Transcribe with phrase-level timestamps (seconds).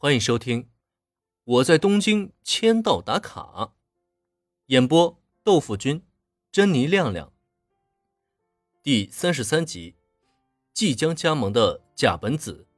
[0.00, 0.62] 欢迎收听
[1.42, 3.40] 《我在东京签到打卡》，
[4.66, 6.04] 演播豆腐君、
[6.52, 7.32] 珍妮亮亮。
[8.80, 9.96] 第三十三集，
[10.72, 12.68] 即将加盟的甲本子，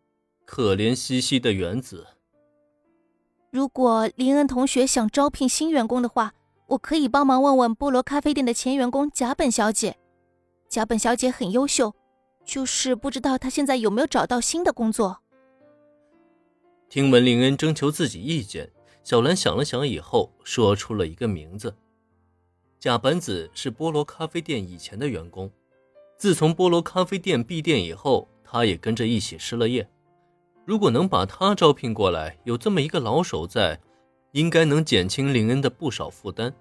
[0.46, 2.06] 可怜兮兮的原子。
[3.50, 6.32] 如果林恩同学想招聘新员工的话，
[6.68, 9.98] 我可以帮忙问问菠萝咖啡店的前员工甲本小姐。
[10.70, 11.94] 甲本小姐很优秀，
[12.46, 15.20] 就是不知道她现在有没有找到新的工作。
[16.90, 18.68] 听闻林恩征求自己意见，
[19.04, 21.72] 小兰想了想以后，说出了一个名字：
[22.80, 25.48] 贾本子是菠萝咖啡店以前的员工。
[26.18, 29.88] 自从菠萝咖啡店闭店以后，他也跟着一起失了业。
[30.64, 33.80] 如果能把他招聘过来，有这么一个老手在，
[34.32, 36.52] 应该能减轻林恩的不少负担。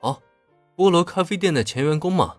[0.00, 0.20] 哦，
[0.76, 2.36] 菠萝咖啡店的前员工嘛，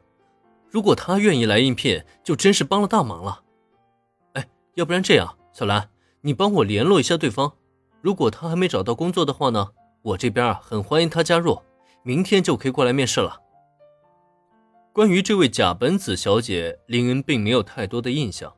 [0.69, 3.43] 如果他愿意来应聘，就真是帮了大忙了。
[4.33, 5.89] 哎，要不然这样，小兰。
[6.23, 7.51] 你帮我联络一下对方，
[7.99, 9.71] 如果他还没找到工作的话呢，
[10.03, 11.59] 我这边啊很欢迎他加入，
[12.03, 13.41] 明天就可以过来面试了。
[14.93, 18.53] 关于这位甲本子小姐，林恩并没有太多的印象，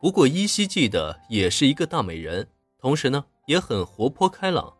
[0.00, 4.72] 不过依稀记得也是一个大美人，同时呢也很活泼开朗。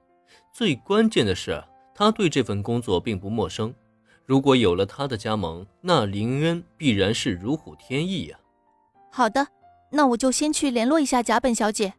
[0.50, 1.62] 最关键的是，
[1.95, 3.75] 她对这份工作并不陌生。
[4.25, 8.39] 如果有了她的加盟，那林恩必然是如虎添翼呀。
[9.12, 9.47] 好的，
[9.91, 11.92] 那我就先去联络一下甲本小姐。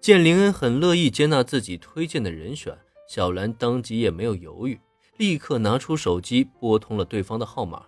[0.00, 4.80] 见林恩很乐意接纳自己推荐的人选，小兰当即也没有犹豫，
[5.18, 7.84] 立刻拿出手机拨通了对方的号码。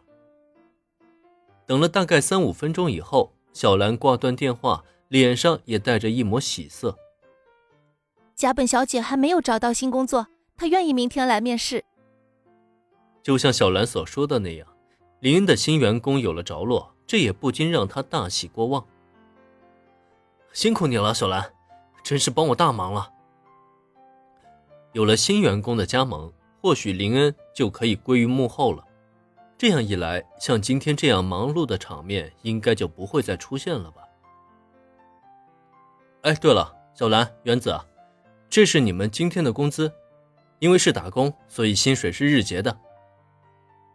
[1.64, 6.98] 等了大概三五分钟以后，小兰挂断电话，脸上也带着一抹喜色。
[8.34, 11.82] 甲本小姐还没有找到新工作，她愿意明天来面试。
[13.22, 14.68] 就像小兰所说的那样，
[15.20, 18.86] 林恩的新员工有了着落，这也不禁让她大喜过望。
[20.52, 21.54] 辛苦你了，小兰。
[22.02, 23.10] 真是帮我大忙了。
[24.92, 28.84] 有了新员工的加盟，或许林恩就可以归于幕后了。
[29.56, 34.02] 这样一来，像今天这样忙碌的场面，应该就不会再出现了吧？
[36.22, 37.78] 哎，对了，小兰、原子，
[38.50, 39.92] 这是你们今天的工资。
[40.58, 42.78] 因为是打工，所以薪水是日结的。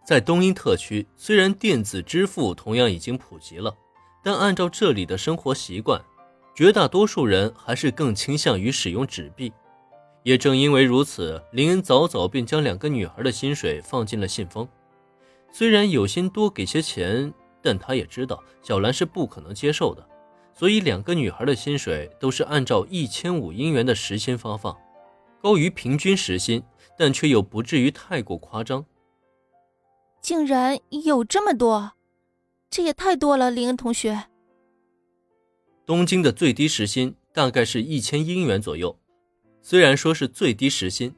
[0.05, 3.73] 在东英特区，虽然电子支付同样已经普及了，
[4.21, 6.03] 但按照这里的生活习惯。
[6.57, 9.53] 绝大多数人还是更倾向于使用纸币，
[10.23, 14.67] 也正因为如此，林恩早早便将两个女孩的薪水放进了信封。
[15.51, 17.31] 虽然有心多给些钱，
[17.61, 20.03] 但他也知道小兰是不可能接受的，
[20.51, 24.75] 所以两个女孩的薪水都是按照一千五英元的时薪发放，
[25.43, 26.63] 高于平均时薪，
[26.97, 28.83] 但却又不至于太过夸张。
[30.23, 31.91] 竟然有这么多，
[32.71, 34.23] 这也太多了，林恩同学。
[35.87, 38.99] 东京的最低时薪大概是一千英元左右，
[39.61, 41.15] 虽然说是最低时薪，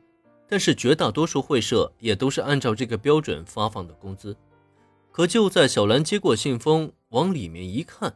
[0.48, 4.38] 但是绝大多数会社也都是按照这个标准发放的工资。
[5.12, 8.16] 可就在小兰接过信封，往里面一看，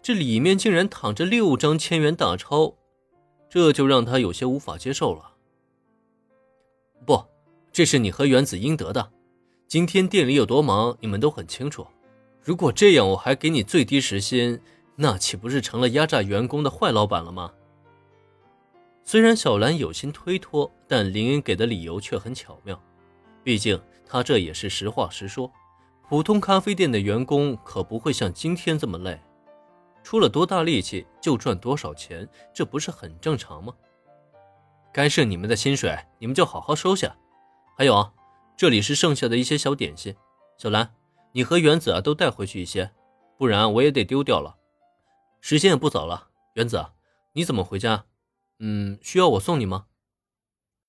[0.00, 2.76] 这里面竟然躺着六张千元大钞，
[3.48, 5.32] 这就让他有些无法接受了。
[7.04, 7.20] 不，
[7.72, 9.10] 这是你和原子应得的。
[9.66, 11.84] 今天店里有多忙，你们都很清楚。
[12.44, 14.60] 如果这样，我还给你最低时薪。
[15.02, 17.50] 那岂不是成了压榨员工的坏老板了吗？
[19.02, 22.78] 虽然小兰有心推脱，但林恩给的理由却很巧妙。
[23.42, 25.50] 毕竟他这也是实话实说，
[26.06, 29.18] 普通咖啡店的员工可不会像今天这么累，
[30.04, 33.72] 出了多大力气就赚多少钱，这不是很正常吗？
[34.92, 37.16] 该是你们的薪水，你们就好好收下。
[37.74, 38.12] 还有啊，
[38.54, 40.14] 这里是剩下的一些小点心，
[40.58, 40.92] 小兰，
[41.32, 42.90] 你和原子啊都带回去一些，
[43.38, 44.58] 不然我也得丢掉了。
[45.40, 46.86] 时间也不早了，原子，
[47.32, 48.04] 你怎么回家？
[48.58, 49.86] 嗯，需要我送你吗？